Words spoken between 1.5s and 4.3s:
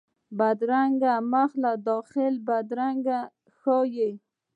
له داخلي بدرنګي ښيي